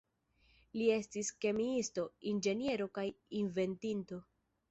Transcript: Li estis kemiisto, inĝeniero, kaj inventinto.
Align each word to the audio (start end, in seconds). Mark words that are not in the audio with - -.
Li 0.79 0.85
estis 0.93 1.27
kemiisto, 1.45 2.07
inĝeniero, 2.33 2.89
kaj 2.97 3.05
inventinto. 3.43 4.19